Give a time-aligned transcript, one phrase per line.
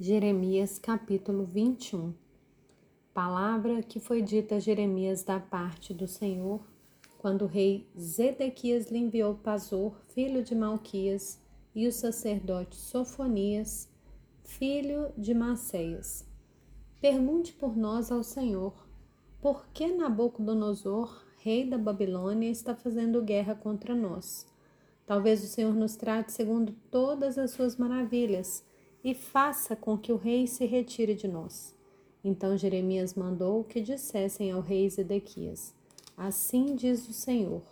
[0.00, 2.14] Jeremias capítulo 21
[3.12, 6.60] Palavra que foi dita a Jeremias da parte do Senhor,
[7.18, 11.40] quando o rei Zedequias lhe enviou Pazor, filho de Malquias,
[11.74, 13.88] e o sacerdote Sofonias,
[14.44, 16.24] filho de Maceias.
[17.00, 18.86] Pergunte por nós ao Senhor,
[19.40, 24.46] por que Nabucodonosor, rei da Babilônia, está fazendo guerra contra nós?
[25.04, 28.62] Talvez o Senhor nos trate segundo todas as suas maravilhas,
[29.02, 31.74] e faça com que o rei se retire de nós.
[32.22, 35.72] Então Jeremias mandou que dissessem ao rei Zedequias:
[36.16, 37.62] Assim diz o Senhor,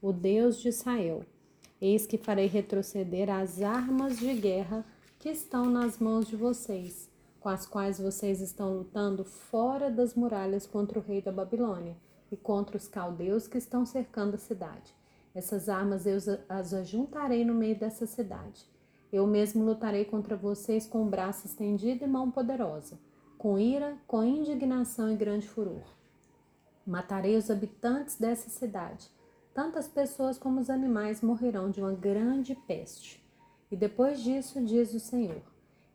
[0.00, 1.24] o Deus de Israel:
[1.80, 4.84] Eis que farei retroceder as armas de guerra
[5.18, 7.08] que estão nas mãos de vocês,
[7.40, 11.96] com as quais vocês estão lutando fora das muralhas contra o rei da Babilônia
[12.30, 14.94] e contra os caldeus que estão cercando a cidade.
[15.34, 18.73] Essas armas eu as ajuntarei no meio dessa cidade
[19.14, 22.98] eu mesmo lutarei contra vocês com o braço estendido e mão poderosa,
[23.38, 25.84] com ira, com indignação e grande furor.
[26.84, 29.08] Matarei os habitantes dessa cidade.
[29.54, 33.24] Tantas pessoas como os animais morrerão de uma grande peste.
[33.70, 35.42] E depois disso, diz o Senhor: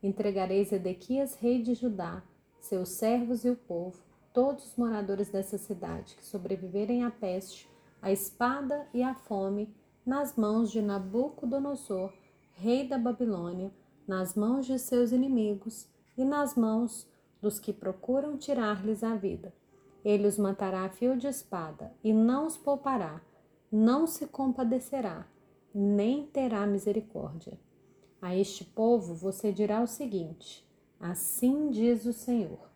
[0.01, 2.23] entregarei Zedequias, rei de Judá,
[2.61, 4.01] seus servos e o povo,
[4.33, 7.69] todos os moradores dessa cidade que sobreviverem à peste,
[8.01, 12.13] à espada e à fome, nas mãos de Nabucodonosor,
[12.59, 13.71] rei da Babilônia,
[14.05, 17.07] nas mãos de seus inimigos e nas mãos
[17.41, 19.53] dos que procuram tirar-lhes a vida.
[20.03, 23.21] Ele os matará a fio de espada e não os poupará,
[23.71, 25.25] não se compadecerá,
[25.73, 27.57] nem terá misericórdia.
[28.21, 30.67] A este povo você dirá o seguinte:
[30.99, 32.69] Assim diz o Senhor: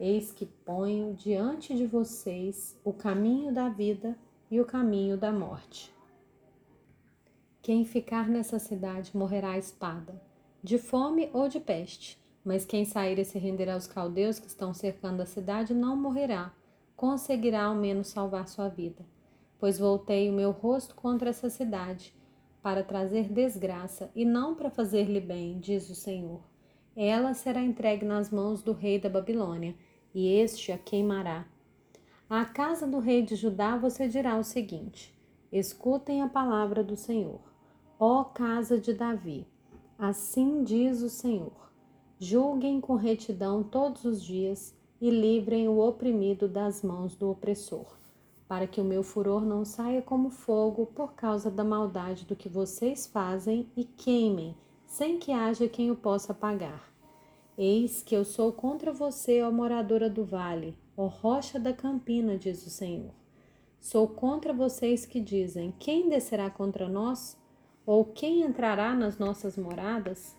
[0.00, 4.16] Eis que ponho diante de vocês o caminho da vida
[4.50, 5.95] e o caminho da morte.
[7.66, 10.22] Quem ficar nessa cidade morrerá à espada,
[10.62, 12.16] de fome ou de peste.
[12.44, 16.54] Mas quem sair e se render aos caldeus que estão cercando a cidade não morrerá,
[16.94, 19.04] conseguirá ao menos salvar sua vida.
[19.58, 22.14] Pois voltei o meu rosto contra essa cidade,
[22.62, 26.42] para trazer desgraça e não para fazer-lhe bem, diz o Senhor.
[26.94, 29.74] Ela será entregue nas mãos do rei da Babilônia,
[30.14, 31.44] e este a queimará.
[32.30, 35.12] À casa do rei de Judá você dirá o seguinte:
[35.50, 37.55] Escutem a palavra do Senhor.
[37.98, 39.46] Ó casa de Davi,
[39.98, 41.72] assim diz o Senhor:
[42.18, 47.96] julguem com retidão todos os dias e livrem o oprimido das mãos do opressor,
[48.46, 52.50] para que o meu furor não saia como fogo por causa da maldade do que
[52.50, 54.54] vocês fazem e queimem,
[54.86, 56.92] sem que haja quem o possa pagar.
[57.56, 62.66] Eis que eu sou contra você, ó moradora do vale, ó rocha da campina, diz
[62.66, 63.14] o Senhor.
[63.80, 67.38] Sou contra vocês que dizem: quem descerá contra nós?
[67.86, 70.36] Ou quem entrará nas nossas moradas?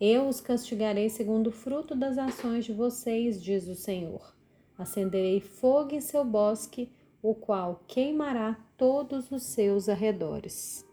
[0.00, 4.32] Eu os castigarei segundo o fruto das ações de vocês, diz o Senhor.
[4.78, 10.86] Acenderei fogo em seu bosque, o qual queimará todos os seus arredores.